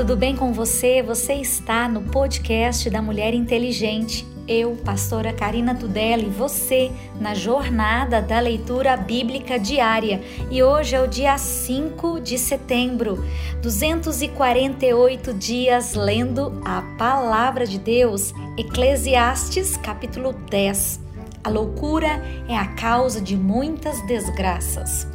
tudo 0.00 0.16
bem 0.16 0.34
com 0.34 0.50
você? 0.50 1.02
Você 1.02 1.34
está 1.34 1.86
no 1.86 2.00
podcast 2.00 2.88
da 2.88 3.02
Mulher 3.02 3.34
Inteligente. 3.34 4.26
Eu, 4.48 4.74
pastora 4.76 5.30
Karina 5.30 5.74
Tudela, 5.74 6.22
e 6.22 6.30
você 6.30 6.90
na 7.20 7.34
jornada 7.34 8.22
da 8.22 8.40
leitura 8.40 8.96
bíblica 8.96 9.58
diária. 9.58 10.22
E 10.50 10.62
hoje 10.62 10.96
é 10.96 11.02
o 11.02 11.06
dia 11.06 11.36
5 11.36 12.18
de 12.18 12.38
setembro, 12.38 13.22
248 13.60 15.34
dias 15.34 15.92
lendo 15.92 16.62
a 16.64 16.80
palavra 16.96 17.66
de 17.66 17.78
Deus, 17.78 18.32
Eclesiastes, 18.56 19.76
capítulo 19.76 20.32
10. 20.32 20.98
A 21.44 21.50
loucura 21.50 22.24
é 22.48 22.56
a 22.56 22.68
causa 22.68 23.20
de 23.20 23.36
muitas 23.36 24.00
desgraças. 24.06 25.06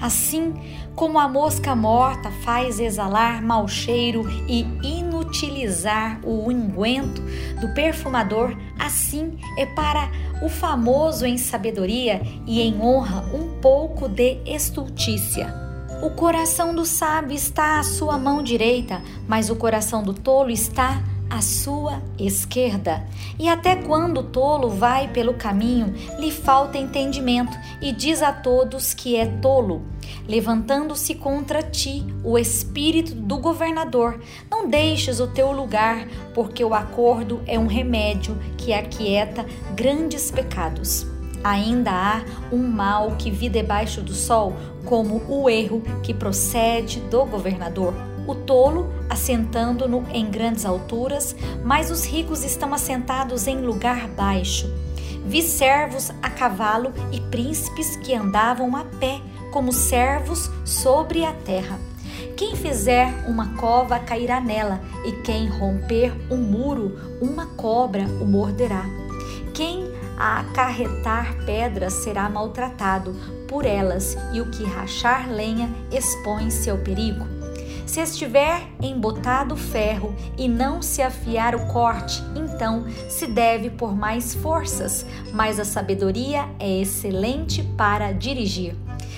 Assim 0.00 0.54
como 0.94 1.18
a 1.18 1.28
mosca 1.28 1.74
morta 1.74 2.30
faz 2.44 2.78
exalar 2.78 3.42
mau 3.42 3.66
cheiro 3.66 4.24
e 4.48 4.60
inutilizar 4.82 6.20
o 6.22 6.48
unguento 6.48 7.22
do 7.60 7.68
perfumador, 7.74 8.56
assim 8.78 9.38
é 9.56 9.66
para 9.66 10.10
o 10.42 10.48
famoso 10.48 11.26
em 11.26 11.38
sabedoria 11.38 12.22
e 12.46 12.60
em 12.60 12.80
honra 12.80 13.24
um 13.34 13.60
pouco 13.60 14.08
de 14.08 14.38
estultícia. 14.46 15.54
O 16.02 16.10
coração 16.10 16.74
do 16.74 16.84
sábio 16.84 17.34
está 17.34 17.78
à 17.78 17.82
sua 17.82 18.18
mão 18.18 18.42
direita, 18.42 19.00
mas 19.26 19.48
o 19.48 19.56
coração 19.56 20.02
do 20.02 20.12
tolo 20.12 20.50
está 20.50 20.90
à 20.98 21.13
sua 21.40 22.02
esquerda. 22.18 23.04
E 23.38 23.48
até 23.48 23.76
quando 23.76 24.18
o 24.18 24.22
tolo 24.22 24.68
vai 24.68 25.08
pelo 25.08 25.34
caminho, 25.34 25.94
lhe 26.18 26.30
falta 26.30 26.78
entendimento 26.78 27.56
e 27.80 27.92
diz 27.92 28.22
a 28.22 28.32
todos 28.32 28.94
que 28.94 29.16
é 29.16 29.26
tolo. 29.26 29.82
Levantando-se 30.28 31.14
contra 31.14 31.62
ti 31.62 32.04
o 32.22 32.38
espírito 32.38 33.14
do 33.14 33.38
governador, 33.38 34.20
não 34.50 34.68
deixes 34.68 35.20
o 35.20 35.26
teu 35.26 35.52
lugar, 35.52 36.06
porque 36.34 36.64
o 36.64 36.74
acordo 36.74 37.42
é 37.46 37.58
um 37.58 37.66
remédio 37.66 38.36
que 38.56 38.72
aquieta 38.72 39.44
grandes 39.74 40.30
pecados. 40.30 41.06
Ainda 41.42 41.90
há 41.90 42.24
um 42.50 42.66
mal 42.66 43.16
que 43.16 43.30
vi 43.30 43.50
debaixo 43.50 44.00
do 44.00 44.14
sol, 44.14 44.54
como 44.86 45.22
o 45.28 45.50
erro 45.50 45.82
que 46.02 46.14
procede 46.14 47.00
do 47.00 47.26
governador 47.26 48.13
o 48.26 48.34
tolo 48.34 48.92
assentando-no 49.08 50.04
em 50.12 50.30
grandes 50.30 50.64
alturas, 50.64 51.34
mas 51.64 51.90
os 51.90 52.04
ricos 52.04 52.44
estão 52.44 52.74
assentados 52.74 53.46
em 53.46 53.58
lugar 53.58 54.08
baixo. 54.08 54.72
Vi 55.26 55.42
servos 55.42 56.10
a 56.22 56.28
cavalo 56.28 56.92
e 57.10 57.20
príncipes 57.20 57.96
que 57.96 58.14
andavam 58.14 58.76
a 58.76 58.84
pé, 58.84 59.20
como 59.50 59.72
servos 59.72 60.50
sobre 60.64 61.24
a 61.24 61.32
terra. 61.32 61.78
Quem 62.36 62.56
fizer 62.56 63.12
uma 63.26 63.54
cova 63.54 63.98
cairá 63.98 64.40
nela, 64.40 64.80
e 65.04 65.12
quem 65.22 65.48
romper 65.48 66.12
um 66.30 66.36
muro, 66.36 66.98
uma 67.22 67.46
cobra 67.46 68.04
o 68.20 68.26
morderá. 68.26 68.84
Quem 69.54 69.92
a 70.18 70.40
acarretar 70.40 71.36
pedras 71.44 71.92
será 71.92 72.28
maltratado 72.28 73.14
por 73.48 73.64
elas, 73.64 74.16
e 74.32 74.40
o 74.40 74.50
que 74.50 74.64
rachar 74.64 75.30
lenha 75.30 75.70
expõe-se 75.90 76.68
ao 76.68 76.78
perigo. 76.78 77.33
Se 77.86 78.00
estiver 78.00 78.66
embotado 78.80 79.54
o 79.54 79.58
ferro 79.58 80.14
e 80.38 80.48
não 80.48 80.80
se 80.80 81.02
afiar 81.02 81.54
o 81.54 81.66
corte, 81.66 82.22
então 82.34 82.84
se 83.08 83.26
deve 83.26 83.70
por 83.70 83.94
mais 83.94 84.34
forças, 84.34 85.04
mas 85.32 85.60
a 85.60 85.64
sabedoria 85.64 86.48
é 86.58 86.80
excelente 86.80 87.62
para 87.76 88.12
dirigir. 88.12 88.74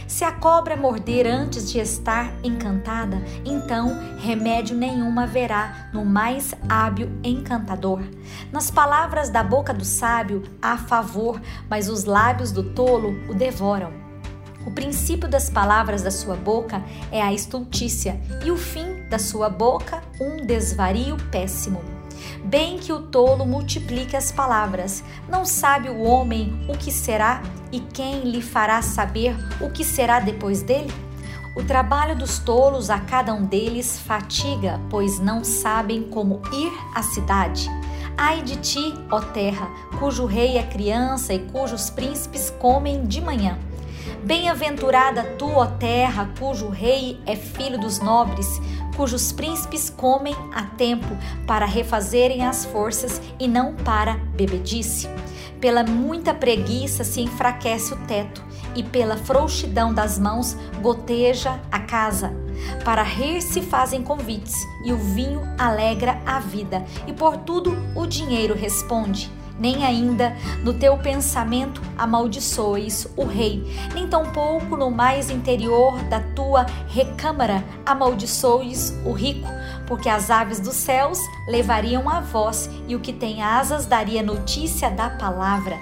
Se 0.07 0.25
a 0.25 0.31
cobra 0.31 0.77
morder 0.77 1.27
antes 1.27 1.71
de 1.71 1.79
estar 1.79 2.33
encantada, 2.45 3.21
então 3.45 3.89
remédio 4.19 4.77
nenhum 4.77 5.19
haverá 5.19 5.91
no 5.93 6.05
mais 6.05 6.55
hábil 6.69 7.11
encantador. 7.25 8.03
Nas 8.53 8.71
palavras 8.71 9.31
da 9.31 9.43
boca 9.43 9.75
do 9.75 9.85
sábio 9.85 10.45
há 10.63 10.77
favor, 10.77 11.41
mas 11.69 11.89
os 11.89 12.05
lábios 12.05 12.53
do 12.53 12.63
tolo 12.63 13.15
o 13.29 13.35
devoram. 13.35 14.06
O 14.67 14.71
princípio 14.73 15.29
das 15.29 15.49
palavras 15.49 16.03
da 16.03 16.11
sua 16.11 16.35
boca 16.35 16.83
é 17.13 17.23
a 17.23 17.33
estultícia, 17.33 18.21
e 18.45 18.51
o 18.51 18.57
fim 18.57 19.09
da 19.09 19.19
sua 19.19 19.49
boca, 19.49 20.03
um 20.21 20.45
desvario 20.45 21.17
péssimo. 21.31 21.81
Bem 22.45 22.77
que 22.77 22.93
o 22.93 23.03
tolo 23.03 23.47
multiplique 23.47 24.17
as 24.17 24.33
palavras, 24.33 25.05
não 25.29 25.45
sabe 25.45 25.89
o 25.89 26.03
homem 26.03 26.67
o 26.69 26.77
que 26.77 26.91
será 26.91 27.43
e 27.71 27.79
quem 27.79 28.23
lhe 28.23 28.43
fará 28.43 28.83
saber 28.83 29.37
o 29.61 29.71
que 29.71 29.85
será 29.85 30.19
depois 30.19 30.63
dele? 30.63 30.93
O 31.57 31.63
trabalho 31.63 32.17
dos 32.17 32.39
tolos 32.39 32.91
a 32.91 32.99
cada 32.99 33.33
um 33.33 33.45
deles 33.45 33.99
fatiga, 34.01 34.81
pois 34.91 35.21
não 35.21 35.45
sabem 35.45 36.03
como 36.03 36.43
ir 36.53 36.73
à 36.95 37.03
cidade. 37.03 37.69
Ai 38.17 38.43
de 38.43 38.57
ti, 38.57 38.95
ó 39.11 39.21
terra, 39.21 39.69
cujo 39.99 40.27
rei 40.27 40.59
é 40.59 40.63
criança 40.63 41.33
e 41.33 41.39
cujos 41.39 41.89
príncipes 41.89 42.51
comem 42.51 43.07
de 43.07 43.21
manhã. 43.21 43.59
Bem-aventurada 44.25 45.23
tu, 45.39 45.49
ó 45.49 45.67
terra, 45.67 46.31
cujo 46.39 46.69
rei 46.69 47.21
é 47.27 47.37
filho 47.37 47.79
dos 47.79 48.01
nobres, 48.01 48.61
cujos 48.97 49.31
príncipes 49.31 49.89
comem 49.91 50.35
a 50.55 50.63
tempo 50.63 51.07
para 51.47 51.67
refazerem 51.67 52.45
as 52.45 52.65
forças 52.65 53.21
e 53.39 53.47
não 53.47 53.75
para 53.75 54.15
bebedice. 54.15 55.09
Pela 55.61 55.85
muita 55.85 56.35
preguiça 56.35 57.05
se 57.05 57.21
enfraquece 57.21 57.95
o 57.95 57.97
teto, 58.07 58.45
e 58.75 58.83
pela 58.83 59.17
frouxidão 59.17 59.93
das 59.95 60.19
mãos 60.19 60.57
goteja 60.83 61.59
a 61.73 61.79
casa. 61.79 62.35
Para 62.85 63.03
rir 63.03 63.41
se 63.41 63.63
fazem 63.63 64.03
convites, 64.03 64.55
e 64.85 64.93
o 64.93 64.97
vinho 64.97 65.41
alegra 65.59 66.21
a 66.27 66.41
vida, 66.41 66.85
e 67.07 67.13
por 67.13 67.39
tudo 67.39 67.77
o 67.95 68.07
dinheiro 68.07 68.55
responde 68.55 69.31
nem 69.59 69.85
ainda 69.85 70.37
no 70.63 70.75
teu 70.75 70.97
pensamento 70.99 71.81
amaldiçoes 71.97 73.07
o 73.17 73.25
rei, 73.25 73.65
nem 73.95 74.07
tampouco 74.07 74.77
no 74.77 74.91
mais 74.91 75.31
interior 75.31 75.99
da 76.05 76.21
tua 76.21 76.67
recâmara 76.89 77.65
amaldiçoes 77.85 78.95
o 79.05 79.13
rico, 79.13 79.49
porque 79.87 80.09
as 80.09 80.31
aves 80.31 80.61
dos 80.61 80.75
céus 80.75 81.19
levariam 81.49 82.09
a 82.09 82.21
voz 82.21 82.69
e 82.87 82.95
o 82.95 83.01
que 83.01 83.13
tem 83.13 83.43
asas 83.43 83.87
daria 83.87 84.23
notícia 84.23 84.91
da 84.91 85.11
palavra. 85.11 85.79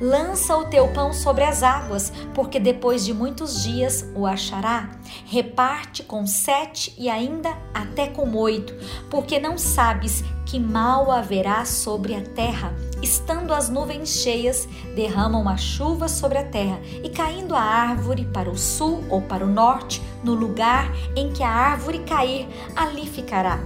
Lança 0.00 0.56
o 0.56 0.66
teu 0.66 0.88
pão 0.88 1.12
sobre 1.12 1.44
as 1.44 1.62
águas, 1.62 2.12
porque 2.34 2.60
depois 2.60 3.04
de 3.04 3.14
muitos 3.14 3.62
dias 3.62 4.06
o 4.14 4.26
achará. 4.26 4.90
Reparte 5.24 6.02
com 6.02 6.26
sete 6.26 6.94
e 6.98 7.08
ainda 7.08 7.56
até 7.72 8.06
com 8.06 8.30
oito, 8.36 8.74
porque 9.10 9.38
não 9.38 9.56
sabes 9.56 10.22
que 10.44 10.58
mal 10.58 11.10
haverá 11.10 11.64
sobre 11.64 12.14
a 12.14 12.20
terra. 12.22 12.74
Estando 13.02 13.52
as 13.52 13.68
nuvens 13.68 14.08
cheias, 14.08 14.66
derramam 14.94 15.48
a 15.48 15.56
chuva 15.56 16.08
sobre 16.08 16.38
a 16.38 16.44
terra, 16.44 16.80
e 17.04 17.10
caindo 17.10 17.54
a 17.54 17.60
árvore 17.60 18.24
para 18.32 18.50
o 18.50 18.56
sul 18.56 19.04
ou 19.10 19.20
para 19.20 19.44
o 19.44 19.48
norte, 19.48 20.02
no 20.24 20.34
lugar 20.34 20.90
em 21.14 21.30
que 21.30 21.42
a 21.42 21.50
árvore 21.50 21.98
cair, 22.00 22.48
ali 22.74 23.06
ficará. 23.06 23.60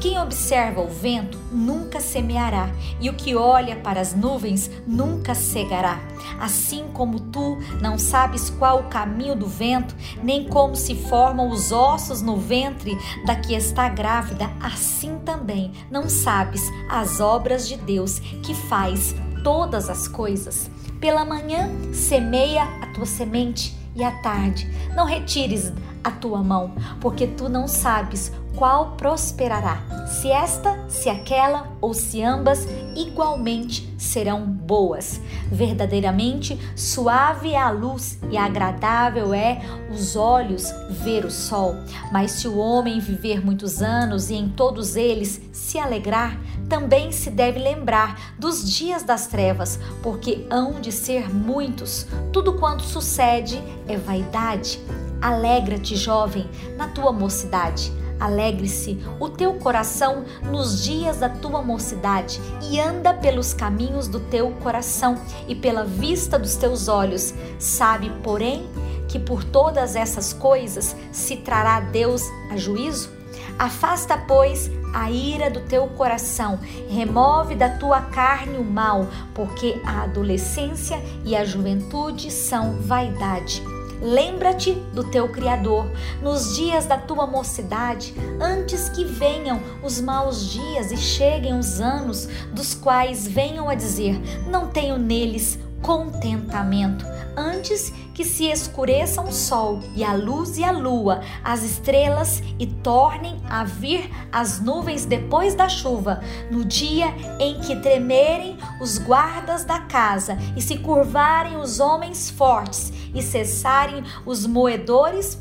Quem 0.00 0.18
observa 0.18 0.80
o 0.80 0.88
vento 0.88 1.38
nunca 1.50 2.00
semeará, 2.00 2.70
e 3.00 3.08
o 3.08 3.14
que 3.14 3.34
olha 3.34 3.76
para 3.76 4.00
as 4.00 4.14
nuvens 4.14 4.70
nunca 4.86 5.34
cegará. 5.34 6.00
Assim 6.40 6.84
como 6.92 7.20
tu 7.20 7.58
não 7.80 7.98
sabes 7.98 8.50
qual 8.50 8.80
o 8.80 8.88
caminho 8.88 9.34
do 9.34 9.46
vento, 9.46 9.94
nem 10.22 10.48
como 10.48 10.74
se 10.74 10.94
formam 10.94 11.50
os 11.50 11.72
ossos 11.72 12.22
no 12.22 12.36
ventre 12.36 12.96
da 13.26 13.36
que 13.36 13.54
está 13.54 13.88
grávida, 13.88 14.50
assim 14.60 15.18
também 15.24 15.72
não 15.90 16.08
sabes 16.08 16.62
as 16.90 17.20
obras 17.20 17.68
de 17.68 17.76
Deus 17.76 18.18
que 18.18 18.54
faz 18.54 19.14
todas 19.42 19.88
as 19.88 20.08
coisas. 20.08 20.70
Pela 21.00 21.24
manhã 21.24 21.70
semeia 21.92 22.64
a 22.80 22.86
tua 22.86 23.06
semente 23.06 23.76
e 23.94 24.02
à 24.02 24.10
tarde 24.10 24.68
não 24.94 25.04
retires 25.04 25.72
a 26.02 26.10
tua 26.10 26.42
mão, 26.42 26.74
porque 27.00 27.26
tu 27.26 27.48
não 27.48 27.66
sabes 27.66 28.32
qual 28.56 28.92
prosperará, 28.96 30.06
se 30.06 30.30
esta, 30.30 30.78
se 30.88 31.08
aquela 31.08 31.72
ou 31.80 31.92
se 31.92 32.22
ambas 32.22 32.66
igualmente 32.94 33.92
serão 33.98 34.46
boas. 34.46 35.20
Verdadeiramente 35.50 36.58
suave 36.76 37.52
é 37.52 37.60
a 37.60 37.70
luz 37.70 38.18
e 38.30 38.36
agradável 38.36 39.34
é 39.34 39.60
os 39.90 40.14
olhos 40.14 40.72
ver 41.02 41.24
o 41.24 41.30
sol. 41.30 41.74
Mas 42.12 42.32
se 42.32 42.48
o 42.48 42.58
homem 42.58 43.00
viver 43.00 43.44
muitos 43.44 43.82
anos 43.82 44.30
e 44.30 44.34
em 44.34 44.48
todos 44.48 44.96
eles 44.96 45.40
se 45.52 45.78
alegrar, 45.78 46.38
também 46.68 47.12
se 47.12 47.30
deve 47.30 47.58
lembrar 47.58 48.34
dos 48.38 48.68
dias 48.70 49.02
das 49.02 49.26
trevas, 49.26 49.78
porque 50.02 50.46
hão 50.50 50.80
de 50.80 50.92
ser 50.92 51.32
muitos. 51.32 52.06
Tudo 52.32 52.54
quanto 52.54 52.82
sucede 52.82 53.62
é 53.86 53.96
vaidade. 53.96 54.80
Alegra-te, 55.20 55.96
jovem, 55.96 56.48
na 56.76 56.88
tua 56.88 57.12
mocidade 57.12 57.92
Alegre-se 58.18 58.98
o 59.18 59.28
teu 59.28 59.54
coração 59.54 60.24
nos 60.44 60.82
dias 60.82 61.18
da 61.18 61.28
tua 61.28 61.62
mocidade 61.62 62.40
e 62.70 62.80
anda 62.80 63.12
pelos 63.12 63.52
caminhos 63.52 64.08
do 64.08 64.20
teu 64.20 64.50
coração 64.62 65.20
e 65.48 65.54
pela 65.54 65.84
vista 65.84 66.38
dos 66.38 66.56
teus 66.56 66.88
olhos. 66.88 67.34
Sabe, 67.58 68.10
porém, 68.22 68.68
que 69.08 69.18
por 69.18 69.44
todas 69.44 69.96
essas 69.96 70.32
coisas 70.32 70.96
se 71.12 71.36
trará 71.36 71.80
Deus 71.80 72.22
a 72.50 72.56
juízo? 72.56 73.10
Afasta, 73.58 74.16
pois, 74.16 74.70
a 74.92 75.10
ira 75.10 75.50
do 75.50 75.60
teu 75.60 75.86
coração, 75.88 76.58
remove 76.88 77.54
da 77.54 77.68
tua 77.68 78.00
carne 78.00 78.58
o 78.58 78.64
mal, 78.64 79.06
porque 79.34 79.80
a 79.84 80.02
adolescência 80.02 81.00
e 81.24 81.36
a 81.36 81.44
juventude 81.44 82.30
são 82.30 82.80
vaidade. 82.80 83.62
Lembra-te 84.04 84.72
do 84.92 85.02
teu 85.02 85.30
Criador 85.30 85.90
nos 86.20 86.54
dias 86.54 86.84
da 86.84 86.98
tua 86.98 87.26
mocidade, 87.26 88.14
antes 88.38 88.90
que 88.90 89.02
venham 89.02 89.58
os 89.82 89.98
maus 89.98 90.50
dias 90.50 90.92
e 90.92 90.96
cheguem 90.98 91.58
os 91.58 91.80
anos, 91.80 92.28
dos 92.52 92.74
quais 92.74 93.26
venham 93.26 93.66
a 93.66 93.74
dizer: 93.74 94.20
Não 94.46 94.68
tenho 94.68 94.98
neles 94.98 95.58
contentamento 95.84 97.04
antes 97.36 97.92
que 98.14 98.24
se 98.24 98.46
escureçam 98.46 99.24
o 99.24 99.32
sol 99.32 99.80
e 99.94 100.02
a 100.02 100.14
luz 100.14 100.56
e 100.56 100.64
a 100.64 100.70
lua, 100.70 101.20
as 101.44 101.62
estrelas 101.62 102.42
e 102.58 102.66
tornem 102.66 103.38
a 103.50 103.64
vir 103.64 104.10
as 104.32 104.60
nuvens 104.60 105.04
depois 105.04 105.54
da 105.54 105.68
chuva, 105.68 106.22
no 106.50 106.64
dia 106.64 107.08
em 107.38 107.60
que 107.60 107.76
tremerem 107.76 108.56
os 108.80 108.96
guardas 108.96 109.64
da 109.64 109.80
casa 109.80 110.38
e 110.56 110.62
se 110.62 110.78
curvarem 110.78 111.56
os 111.58 111.80
homens 111.80 112.30
fortes 112.30 112.90
e 113.14 113.20
cessarem 113.20 114.02
os 114.24 114.46
moedores 114.46 115.38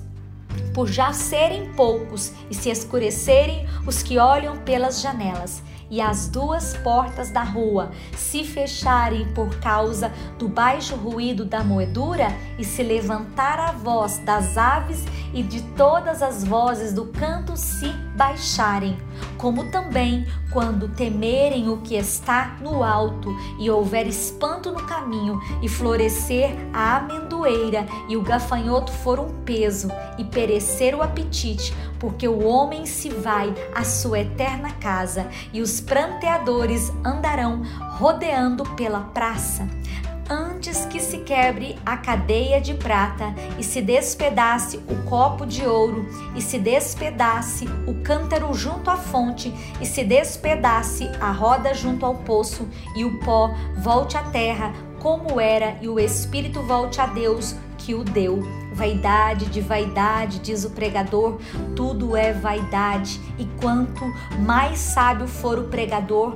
por 0.74 0.90
já 0.90 1.14
serem 1.14 1.72
poucos 1.74 2.34
e 2.50 2.54
se 2.54 2.70
escurecerem 2.70 3.66
os 3.88 4.04
que 4.04 4.18
olham 4.18 4.58
pelas 4.58 5.00
janelas 5.00 5.64
e 5.94 6.02
as 6.02 6.28
duas 6.28 6.76
portas 6.78 7.30
da 7.30 7.44
rua 7.44 7.92
se 8.18 8.44
fecharem 8.44 9.32
por 9.32 9.60
causa 9.60 10.12
do 10.40 10.50
baixo 10.50 10.96
ruído 10.96 11.46
da 11.46 11.64
moedura, 11.64 12.30
e 12.58 12.66
se 12.66 12.82
levantar 12.82 13.60
a 13.60 13.72
voz 13.72 14.18
das 14.18 14.58
aves 14.58 15.06
e 15.36 15.44
de 15.44 15.62
todas 15.74 16.24
as 16.24 16.44
vozes 16.44 16.94
do 16.94 17.06
canto 17.06 17.56
se 17.56 17.90
baixarem, 18.16 18.98
como 19.38 19.66
também 19.66 20.26
quando 20.52 20.88
temerem 20.88 21.70
o 21.70 21.78
que 21.78 21.96
está 21.96 22.58
no 22.62 22.84
alto, 22.84 23.36
e 23.60 23.70
houver 23.70 24.08
espanto 24.08 24.72
no 24.72 24.84
caminho, 24.84 25.40
e 25.62 25.68
florescer 25.68 26.56
a 26.72 26.98
amendoeira, 26.98 27.88
e 28.08 28.16
o 28.16 28.22
gafanhoto 28.22 28.92
for 28.92 29.20
um 29.20 29.42
peso, 29.44 29.90
e 30.18 30.24
perecer 30.24 30.96
o 30.96 31.02
apetite, 31.02 31.74
porque 32.00 32.28
o 32.28 32.46
homem 32.46 32.86
se 32.86 33.10
vai 33.10 33.54
à 33.74 33.84
sua 33.84 34.20
eterna 34.20 34.72
casa, 34.72 35.28
e 35.52 35.62
os 35.62 35.82
pranteadores 35.82 36.92
andarão 37.04 37.64
rodeando 37.98 38.64
pela 38.76 39.00
praça 39.00 39.68
antes 40.30 40.86
que 40.86 41.00
se 41.00 41.20
quebre 41.20 41.78
a 41.86 41.98
cadeia 41.98 42.60
de 42.60 42.74
prata 42.74 43.34
e 43.58 43.64
se 43.64 43.82
despedace 43.82 44.78
o 44.88 45.10
copo 45.10 45.46
de 45.46 45.66
ouro 45.66 46.06
e 46.36 46.42
se 46.42 46.58
despedace 46.58 47.66
o 47.88 48.02
cântaro 48.04 48.54
junto 48.54 48.90
à 48.90 48.98
fonte 48.98 49.54
e 49.82 49.86
se 49.86 50.04
despedace 50.04 51.10
a 51.20 51.32
roda 51.32 51.74
junto 51.74 52.06
ao 52.06 52.16
poço 52.16 52.68
e 52.96 53.04
o 53.04 53.20
pó 53.20 53.54
volte 53.78 54.18
à 54.18 54.24
terra 54.24 54.74
como 55.00 55.40
era 55.40 55.78
e 55.82 55.90
o 55.90 56.00
espírito 56.00 56.62
volte 56.64 57.02
a 57.02 57.06
Deus 57.06 57.56
que 57.84 57.94
o 57.94 58.04
deu. 58.04 58.42
Vaidade 58.74 59.46
de 59.48 59.62
vaidade, 59.62 60.40
diz 60.40 60.64
o 60.64 60.72
pregador, 60.72 61.38
tudo 61.76 62.16
é 62.16 62.34
vaidade, 62.34 63.22
e 63.38 63.46
quanto 63.62 64.04
mais 64.40 64.80
sábio 64.80 65.28
for 65.28 65.60
o 65.60 65.66
pregador, 65.66 66.36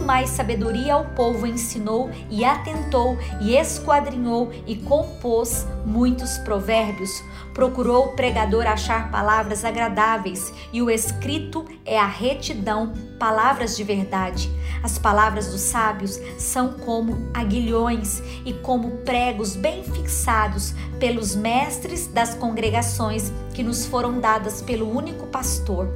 tanto 0.00 0.06
mais 0.06 0.30
sabedoria 0.30 0.94
ao 0.94 1.04
povo 1.04 1.46
ensinou 1.46 2.10
e 2.30 2.44
atentou 2.44 3.18
e 3.40 3.54
esquadrinhou 3.54 4.50
e 4.66 4.76
compôs 4.76 5.66
muitos 5.84 6.38
provérbios. 6.38 7.22
Procurou 7.54 8.06
o 8.06 8.12
pregador 8.16 8.66
achar 8.66 9.10
palavras 9.10 9.64
agradáveis 9.64 10.52
e 10.72 10.80
o 10.80 10.90
escrito 10.90 11.64
é 11.84 11.98
a 11.98 12.06
retidão, 12.06 12.92
palavras 13.18 13.76
de 13.76 13.84
verdade. 13.84 14.50
As 14.82 14.98
palavras 14.98 15.48
dos 15.48 15.60
sábios 15.60 16.18
são 16.38 16.72
como 16.72 17.30
aguilhões 17.34 18.22
e 18.46 18.52
como 18.52 18.98
pregos 18.98 19.54
bem 19.54 19.84
fixados 19.84 20.74
pelos 20.98 21.34
mestres 21.34 22.06
das 22.06 22.34
congregações 22.34 23.32
que 23.52 23.62
nos 23.62 23.84
foram 23.84 24.20
dadas 24.20 24.62
pelo 24.62 24.90
único 24.90 25.26
pastor. 25.26 25.88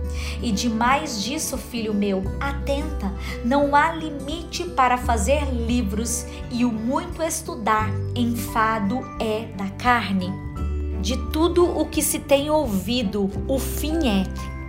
E 0.43 0.53
demais 0.53 1.23
disso, 1.23 1.57
filho 1.57 1.95
meu, 1.95 2.23
atenta, 2.41 3.13
não 3.45 3.75
há 3.75 3.93
limite 3.93 4.65
para 4.65 4.99
fazer 4.99 5.45
livros 5.51 6.27
e 6.51 6.65
o 6.65 6.73
muito 6.73 7.23
estudar 7.23 7.89
enfado 8.15 9.01
é 9.19 9.47
da 9.57 9.69
carne. 9.79 10.33
De 11.01 11.17
tudo 11.31 11.65
o 11.79 11.87
que 11.87 12.03
se 12.03 12.19
tem 12.19 12.49
ouvido, 12.49 13.31
o 13.47 13.59
fim 13.59 14.09
é 14.09 14.25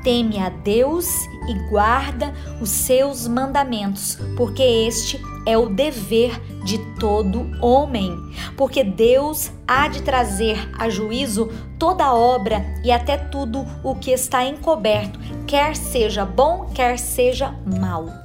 teme 0.05 0.37
a 0.37 0.49
Deus 0.49 1.07
e 1.49 1.67
guarda 1.67 2.31
os 2.61 2.69
seus 2.69 3.27
mandamentos, 3.27 4.19
porque 4.37 4.61
este 4.61 5.19
é 5.47 5.57
o 5.57 5.67
dever 5.67 6.39
de 6.63 6.77
todo 6.99 7.49
homem. 7.59 8.15
Porque 8.55 8.83
Deus 8.83 9.51
há 9.67 9.87
de 9.87 10.03
trazer 10.03 10.69
a 10.77 10.89
juízo 10.89 11.49
toda 11.79 12.13
obra 12.13 12.63
e 12.83 12.91
até 12.91 13.17
tudo 13.17 13.65
o 13.83 13.95
que 13.95 14.11
está 14.11 14.45
encoberto, 14.45 15.19
quer 15.47 15.75
seja 15.75 16.23
bom, 16.23 16.69
quer 16.73 16.99
seja 16.99 17.55
mal. 17.65 18.24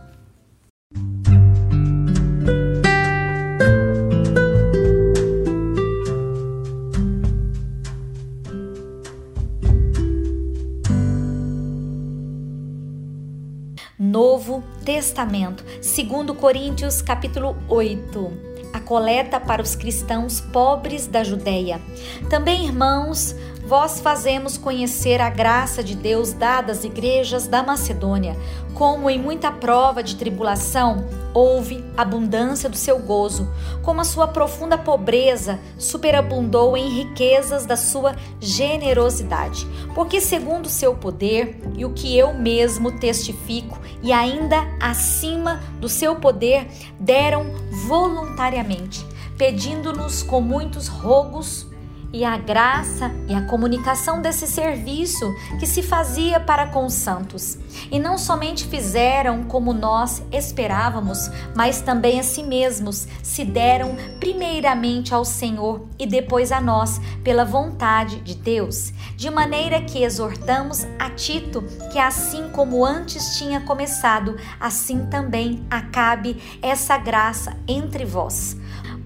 Novo 14.50 14.64
Testamento, 14.84 15.64
segundo 15.80 16.34
Coríntios 16.34 17.00
capítulo 17.00 17.56
8. 17.68 18.32
A 18.72 18.80
coleta 18.80 19.38
para 19.38 19.62
os 19.62 19.76
cristãos 19.76 20.40
pobres 20.40 21.06
da 21.06 21.22
Judéia. 21.22 21.80
Também, 22.28 22.64
irmãos, 22.64 23.36
vós 23.70 24.00
fazemos 24.00 24.58
conhecer 24.58 25.20
a 25.20 25.30
graça 25.30 25.80
de 25.80 25.94
Deus 25.94 26.32
dada 26.32 26.72
às 26.72 26.82
igrejas 26.82 27.46
da 27.46 27.62
Macedônia, 27.62 28.36
como 28.74 29.08
em 29.08 29.16
muita 29.16 29.52
prova 29.52 30.02
de 30.02 30.16
tribulação 30.16 31.06
houve 31.32 31.84
abundância 31.96 32.68
do 32.68 32.76
seu 32.76 32.98
gozo, 32.98 33.48
como 33.80 34.00
a 34.00 34.04
sua 34.04 34.26
profunda 34.26 34.76
pobreza 34.76 35.60
superabundou 35.78 36.76
em 36.76 36.88
riquezas 36.88 37.64
da 37.64 37.76
sua 37.76 38.16
generosidade. 38.40 39.64
Porque, 39.94 40.20
segundo 40.20 40.66
o 40.66 40.68
seu 40.68 40.96
poder, 40.96 41.56
e 41.76 41.84
o 41.84 41.92
que 41.92 42.18
eu 42.18 42.34
mesmo 42.34 42.98
testifico, 42.98 43.78
e 44.02 44.12
ainda 44.12 44.66
acima 44.80 45.60
do 45.78 45.88
seu 45.88 46.16
poder, 46.16 46.66
deram 46.98 47.46
voluntariamente, 47.86 49.06
pedindo-nos 49.38 50.24
com 50.24 50.40
muitos 50.40 50.88
rogos 50.88 51.69
e 52.12 52.24
a 52.24 52.36
graça 52.36 53.10
e 53.28 53.34
a 53.34 53.42
comunicação 53.42 54.20
desse 54.20 54.46
serviço 54.46 55.32
que 55.58 55.66
se 55.66 55.82
fazia 55.82 56.40
para 56.40 56.66
com 56.66 56.86
os 56.86 56.94
santos. 56.94 57.58
E 57.90 57.98
não 57.98 58.18
somente 58.18 58.66
fizeram 58.66 59.44
como 59.44 59.72
nós 59.72 60.22
esperávamos, 60.32 61.30
mas 61.54 61.80
também 61.80 62.18
a 62.18 62.22
si 62.22 62.42
mesmos 62.42 63.06
se 63.22 63.44
deram 63.44 63.96
primeiramente 64.18 65.14
ao 65.14 65.24
Senhor 65.24 65.86
e 65.98 66.06
depois 66.06 66.50
a 66.52 66.60
nós, 66.60 67.00
pela 67.22 67.44
vontade 67.44 68.20
de 68.20 68.34
Deus. 68.34 68.92
De 69.16 69.30
maneira 69.30 69.80
que 69.80 70.02
exortamos 70.02 70.86
a 70.98 71.10
Tito 71.10 71.62
que, 71.92 71.98
assim 71.98 72.48
como 72.50 72.84
antes 72.84 73.36
tinha 73.36 73.60
começado, 73.60 74.36
assim 74.58 75.06
também 75.06 75.64
acabe 75.70 76.36
essa 76.62 76.96
graça 76.96 77.56
entre 77.68 78.04
vós. 78.04 78.56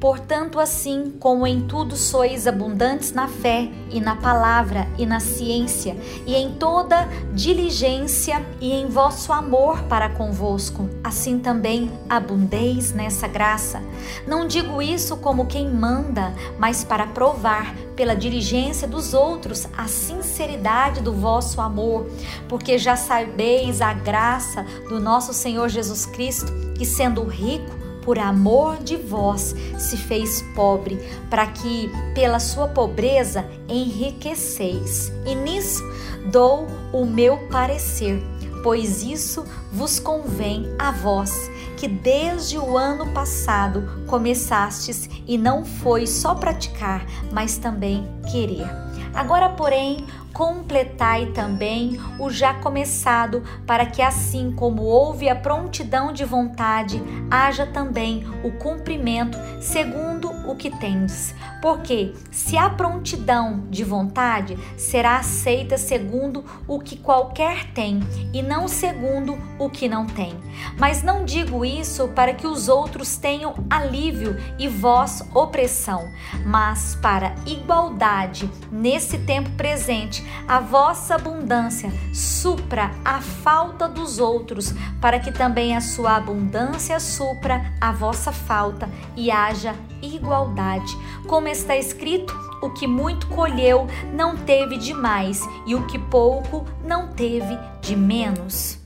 Portanto, 0.04 0.60
assim 0.60 1.14
como 1.18 1.46
em 1.46 1.62
tudo 1.62 1.96
sois 1.96 2.46
abundantes 2.46 3.12
na 3.12 3.26
fé 3.26 3.70
e 3.90 4.02
na 4.02 4.14
palavra 4.14 4.86
e 4.98 5.06
na 5.06 5.18
ciência 5.18 5.96
e 6.26 6.34
em 6.34 6.56
toda 6.56 7.08
diligência 7.32 8.44
e 8.60 8.70
em 8.70 8.86
vosso 8.86 9.32
amor 9.32 9.80
para 9.84 10.10
convosco, 10.10 10.90
assim 11.02 11.38
também 11.38 11.90
abundeis 12.06 12.92
nessa 12.92 13.26
graça. 13.26 13.82
Não 14.26 14.46
digo 14.46 14.82
isso 14.82 15.16
como 15.16 15.46
quem 15.46 15.70
manda, 15.70 16.34
mas 16.58 16.84
para 16.84 17.06
provar 17.06 17.74
pela 17.96 18.14
diligência 18.14 18.86
dos 18.86 19.14
outros 19.14 19.66
a 19.74 19.88
sinceridade 19.88 21.00
do 21.00 21.14
vosso 21.14 21.62
amor, 21.62 22.10
porque 22.46 22.76
já 22.76 22.94
sabeis 22.94 23.80
a 23.80 23.94
graça 23.94 24.66
do 24.86 25.00
nosso 25.00 25.32
Senhor 25.32 25.70
Jesus 25.70 26.04
Cristo, 26.04 26.52
que 26.76 26.84
sendo 26.84 27.24
rico 27.24 27.83
por 28.04 28.18
amor 28.18 28.76
de 28.78 28.96
vós, 28.96 29.54
se 29.78 29.96
fez 29.96 30.42
pobre, 30.54 30.98
para 31.30 31.46
que, 31.46 31.90
pela 32.14 32.38
sua 32.38 32.68
pobreza, 32.68 33.44
enriqueceis. 33.68 35.10
E 35.24 35.34
nisso 35.34 35.82
dou 36.30 36.66
o 36.92 37.04
meu 37.04 37.38
parecer. 37.48 38.22
pois 38.62 39.02
isso 39.02 39.44
vos 39.70 40.00
convém 40.00 40.74
a 40.78 40.90
vós, 40.90 41.50
que 41.76 41.86
desde 41.86 42.56
o 42.56 42.78
ano 42.78 43.12
passado 43.12 44.06
começastes 44.06 45.06
e 45.26 45.36
não 45.36 45.66
foi 45.66 46.06
só 46.06 46.34
praticar, 46.34 47.04
mas 47.30 47.58
também 47.58 48.08
querer. 48.32 48.66
Agora, 49.12 49.50
porém, 49.50 50.06
completai 50.34 51.26
também 51.26 51.98
o 52.18 52.28
já 52.28 52.52
começado, 52.54 53.44
para 53.64 53.86
que 53.86 54.02
assim 54.02 54.50
como 54.50 54.82
houve 54.82 55.28
a 55.28 55.36
prontidão 55.36 56.12
de 56.12 56.24
vontade, 56.24 57.00
haja 57.30 57.64
também 57.64 58.26
o 58.42 58.50
cumprimento 58.50 59.38
segundo 59.60 60.28
o 60.50 60.56
que 60.56 60.70
tendes. 60.70 61.34
Porque 61.62 62.12
se 62.30 62.58
há 62.58 62.68
prontidão 62.68 63.64
de 63.70 63.84
vontade, 63.84 64.58
será 64.76 65.16
aceita 65.16 65.78
segundo 65.78 66.44
o 66.66 66.80
que 66.80 66.96
qualquer 66.96 67.72
tem, 67.72 68.00
e 68.32 68.42
não 68.42 68.66
segundo 68.66 69.38
o 69.58 69.70
que 69.70 69.88
não 69.88 70.04
tem. 70.04 70.34
Mas 70.78 71.02
não 71.02 71.24
digo 71.24 71.64
isso 71.64 72.08
para 72.08 72.34
que 72.34 72.46
os 72.46 72.68
outros 72.68 73.16
tenham 73.16 73.54
alívio 73.70 74.36
e 74.58 74.66
vós 74.66 75.22
opressão, 75.32 76.10
mas 76.44 76.96
para 77.00 77.34
igualdade 77.46 78.50
nesse 78.70 79.18
tempo 79.18 79.50
presente 79.50 80.23
a 80.46 80.60
vossa 80.60 81.14
abundância 81.14 81.92
supra 82.12 82.90
a 83.04 83.20
falta 83.20 83.88
dos 83.88 84.18
outros, 84.18 84.74
para 85.00 85.18
que 85.18 85.32
também 85.32 85.76
a 85.76 85.80
sua 85.80 86.16
abundância 86.16 87.00
supra 87.00 87.72
a 87.80 87.92
vossa 87.92 88.32
falta 88.32 88.88
e 89.16 89.30
haja 89.30 89.74
igualdade. 90.02 90.96
Como 91.26 91.48
está 91.48 91.76
escrito, 91.76 92.34
o 92.62 92.70
que 92.70 92.86
muito 92.86 93.26
colheu 93.28 93.86
não 94.12 94.36
teve 94.36 94.76
de 94.76 94.92
mais, 94.92 95.40
e 95.66 95.74
o 95.74 95.86
que 95.86 95.98
pouco 95.98 96.66
não 96.84 97.08
teve 97.08 97.58
de 97.80 97.96
menos. 97.96 98.83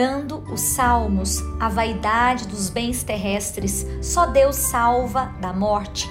Orando 0.00 0.42
os 0.50 0.62
salmos, 0.62 1.42
a 1.60 1.68
vaidade 1.68 2.48
dos 2.48 2.70
bens 2.70 3.02
terrestres, 3.02 3.86
só 4.00 4.24
Deus 4.24 4.56
salva 4.56 5.26
da 5.42 5.52
morte. 5.52 6.08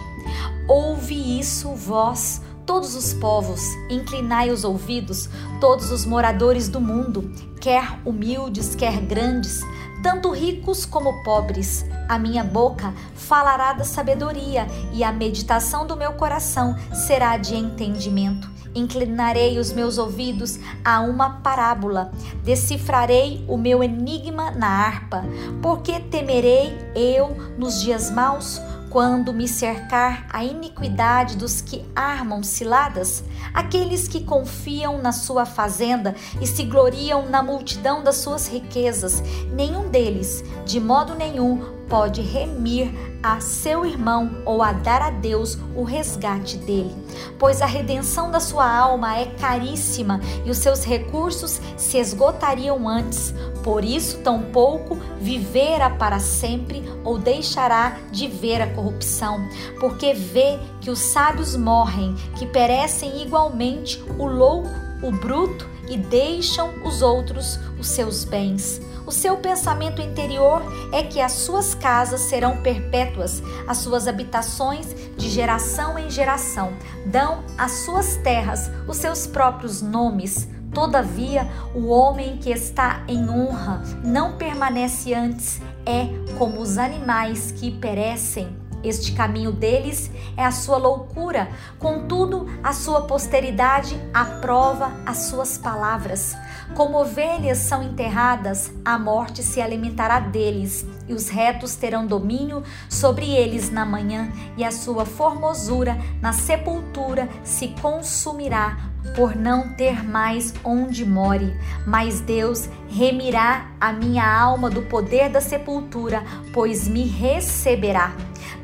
Ouve 0.67 1.39
isso, 1.39 1.73
vós, 1.73 2.39
todos 2.67 2.93
os 2.93 3.15
povos, 3.15 3.63
inclinai 3.89 4.51
os 4.51 4.63
ouvidos, 4.63 5.27
todos 5.59 5.89
os 5.89 6.05
moradores 6.05 6.69
do 6.69 6.79
mundo, 6.79 7.33
quer 7.59 7.99
humildes, 8.05 8.75
quer 8.75 9.01
grandes, 9.01 9.59
tanto 10.03 10.29
ricos 10.29 10.85
como 10.85 11.23
pobres. 11.23 11.83
A 12.07 12.19
minha 12.19 12.43
boca 12.43 12.93
falará 13.15 13.73
da 13.73 13.83
sabedoria 13.83 14.67
e 14.93 15.03
a 15.03 15.11
meditação 15.11 15.87
do 15.87 15.97
meu 15.97 16.13
coração 16.13 16.75
será 16.93 17.37
de 17.37 17.55
entendimento. 17.55 18.58
Inclinarei 18.75 19.57
os 19.57 19.71
meus 19.71 19.97
ouvidos 19.97 20.59
a 20.83 21.01
uma 21.01 21.41
parábola, 21.41 22.11
decifrarei 22.43 23.43
o 23.47 23.57
meu 23.57 23.83
enigma 23.83 24.51
na 24.51 24.67
harpa. 24.67 25.23
Porque 25.61 25.99
temerei 25.99 26.77
eu 26.95 27.35
nos 27.57 27.81
dias 27.81 28.11
maus? 28.11 28.61
quando 28.89 29.33
me 29.33 29.47
cercar 29.47 30.25
a 30.31 30.43
iniquidade 30.43 31.37
dos 31.37 31.61
que 31.61 31.85
armam 31.95 32.41
ciladas, 32.41 33.23
aqueles 33.53 34.07
que 34.07 34.23
confiam 34.23 34.99
na 34.99 35.11
sua 35.11 35.45
fazenda 35.45 36.15
e 36.41 36.47
se 36.47 36.63
gloriam 36.63 37.29
na 37.29 37.43
multidão 37.43 38.03
das 38.03 38.17
suas 38.17 38.47
riquezas, 38.47 39.21
nenhum 39.53 39.89
deles, 39.89 40.43
de 40.65 40.79
modo 40.79 41.13
nenhum, 41.13 41.78
pode 41.89 42.21
remir 42.21 42.91
a 43.21 43.41
seu 43.41 43.85
irmão 43.85 44.31
ou 44.45 44.63
a 44.63 44.71
dar 44.71 45.01
a 45.01 45.09
Deus 45.09 45.57
o 45.75 45.83
resgate 45.83 46.57
dele, 46.57 46.95
pois 47.37 47.61
a 47.61 47.65
redenção 47.65 48.31
da 48.31 48.39
sua 48.39 48.69
alma 48.69 49.17
é 49.17 49.25
caríssima 49.25 50.21
e 50.45 50.51
os 50.51 50.57
seus 50.57 50.85
recursos 50.85 51.59
se 51.75 51.97
esgotariam 51.97 52.87
antes. 52.87 53.33
Por 53.63 53.83
isso, 53.83 54.19
tampouco 54.19 54.97
viverá 55.19 55.89
para 55.89 56.19
sempre 56.19 56.83
ou 57.03 57.17
deixará 57.17 57.97
de 58.11 58.27
ver 58.27 58.61
a 58.61 58.67
corrupção, 58.67 59.45
porque 59.79 60.13
vê 60.13 60.57
que 60.79 60.89
os 60.89 60.99
sábios 60.99 61.55
morrem, 61.55 62.15
que 62.37 62.45
perecem 62.45 63.21
igualmente 63.21 64.01
o 64.17 64.25
louco, 64.25 64.69
o 65.03 65.11
bruto 65.11 65.67
e 65.89 65.97
deixam 65.97 66.69
os 66.85 67.01
outros 67.01 67.59
os 67.77 67.87
seus 67.87 68.23
bens. 68.23 68.81
O 69.09 69.11
seu 69.11 69.37
pensamento 69.37 70.03
interior 70.03 70.61
é 70.93 71.01
que 71.01 71.19
as 71.19 71.31
suas 71.31 71.73
casas 71.73 72.21
serão 72.21 72.61
perpétuas, 72.61 73.41
as 73.67 73.79
suas 73.79 74.07
habitações 74.07 74.95
de 75.17 75.27
geração 75.27 75.97
em 75.97 76.11
geração. 76.11 76.73
Dão 77.07 77.43
às 77.57 77.71
suas 77.71 78.17
terras 78.17 78.69
os 78.87 78.97
seus 78.97 79.25
próprios 79.25 79.81
nomes. 79.81 80.47
Todavia, 80.71 81.49
o 81.73 81.87
homem 81.87 82.37
que 82.37 82.51
está 82.51 83.03
em 83.07 83.27
honra 83.27 83.81
não 84.03 84.37
permanece 84.37 85.11
antes, 85.11 85.59
é 85.87 86.05
como 86.37 86.61
os 86.61 86.77
animais 86.77 87.51
que 87.51 87.71
perecem. 87.71 88.58
Este 88.83 89.11
caminho 89.11 89.51
deles 89.51 90.09
é 90.37 90.45
a 90.45 90.51
sua 90.51 90.77
loucura, 90.77 91.49
contudo, 91.77 92.47
a 92.63 92.71
sua 92.71 93.01
posteridade 93.01 93.99
aprova 94.13 94.91
as 95.05 95.17
suas 95.23 95.57
palavras. 95.57 96.35
Como 96.75 96.99
ovelhas 96.99 97.57
são 97.57 97.83
enterradas, 97.83 98.71
a 98.85 98.97
morte 98.97 99.43
se 99.43 99.61
alimentará 99.61 100.19
deles, 100.19 100.85
e 101.07 101.13
os 101.13 101.27
retos 101.27 101.75
terão 101.75 102.05
domínio 102.05 102.63
sobre 102.87 103.29
eles 103.29 103.69
na 103.69 103.85
manhã, 103.85 104.31
e 104.55 104.63
a 104.63 104.71
sua 104.71 105.05
formosura 105.05 105.97
na 106.21 106.31
sepultura 106.31 107.27
se 107.43 107.69
consumirá 107.81 108.77
por 109.15 109.35
não 109.35 109.73
ter 109.73 110.03
mais 110.03 110.53
onde 110.63 111.05
more, 111.05 111.53
mas 111.85 112.21
Deus 112.21 112.69
remirá 112.89 113.71
a 113.79 113.91
minha 113.91 114.25
alma 114.25 114.69
do 114.69 114.83
poder 114.83 115.29
da 115.29 115.41
sepultura, 115.41 116.23
pois 116.53 116.87
me 116.87 117.03
receberá. 117.03 118.13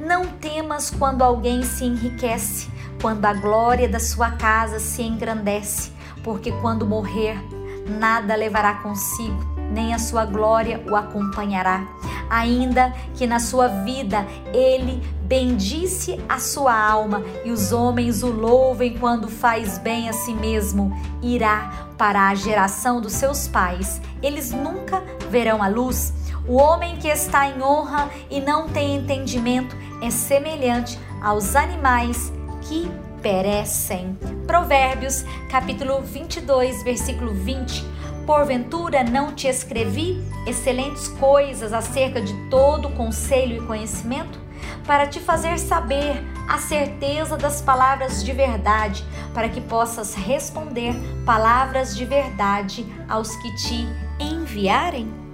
Não 0.05 0.27
temas 0.27 0.91
quando 0.91 1.23
alguém 1.23 1.63
se 1.63 1.83
enriquece, 1.83 2.69
quando 3.01 3.25
a 3.25 3.33
glória 3.33 3.89
da 3.89 3.99
sua 3.99 4.29
casa 4.29 4.77
se 4.77 5.01
engrandece, 5.01 5.91
porque 6.23 6.51
quando 6.61 6.85
morrer, 6.85 7.43
nada 7.89 8.35
levará 8.35 8.75
consigo, 8.75 9.43
nem 9.71 9.95
a 9.95 9.97
sua 9.97 10.23
glória 10.23 10.79
o 10.87 10.95
acompanhará. 10.95 11.87
Ainda 12.29 12.93
que 13.15 13.25
na 13.25 13.39
sua 13.39 13.67
vida 13.67 14.27
ele 14.53 15.01
bendice 15.23 16.23
a 16.29 16.37
sua 16.37 16.79
alma 16.79 17.23
e 17.43 17.49
os 17.49 17.71
homens 17.71 18.21
o 18.21 18.29
louvem 18.29 18.99
quando 18.99 19.27
faz 19.27 19.79
bem 19.79 20.07
a 20.07 20.13
si 20.13 20.35
mesmo, 20.35 20.95
irá 21.19 21.87
para 21.97 22.29
a 22.29 22.35
geração 22.35 23.01
dos 23.01 23.13
seus 23.13 23.47
pais. 23.47 23.99
Eles 24.21 24.51
nunca 24.51 25.01
verão 25.31 25.63
a 25.63 25.67
luz. 25.67 26.13
O 26.47 26.57
homem 26.57 26.95
que 26.97 27.07
está 27.07 27.49
em 27.49 27.59
honra 27.59 28.07
e 28.29 28.39
não 28.39 28.69
tem 28.69 28.97
entendimento 28.97 29.75
é 29.99 30.11
semelhante 30.11 30.99
aos 31.19 31.55
animais 31.55 32.31
que 32.61 32.87
perecem. 33.19 34.15
Provérbios, 34.45 35.25
capítulo 35.49 36.01
22, 36.01 36.83
versículo 36.83 37.33
20. 37.33 37.83
Porventura 38.27 39.03
não 39.03 39.33
te 39.33 39.47
escrevi 39.47 40.23
excelentes 40.45 41.07
coisas 41.07 41.73
acerca 41.73 42.21
de 42.21 42.33
todo 42.47 42.91
conselho 42.91 43.63
e 43.63 43.65
conhecimento, 43.65 44.39
para 44.85 45.07
te 45.07 45.19
fazer 45.19 45.57
saber 45.57 46.23
a 46.47 46.59
certeza 46.59 47.37
das 47.37 47.59
palavras 47.59 48.23
de 48.23 48.31
verdade, 48.31 49.03
para 49.33 49.49
que 49.49 49.61
possas 49.61 50.13
responder 50.13 50.93
palavras 51.25 51.95
de 51.95 52.05
verdade 52.05 52.85
aos 53.09 53.35
que 53.37 53.55
te 53.55 53.87
enviarem? 54.19 55.24